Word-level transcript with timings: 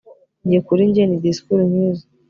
njye 0.45 0.59
kuri 0.67 0.81
njye 0.89 1.03
ni 1.05 1.17
disikuru 1.23 1.61
nkizo 1.69 2.05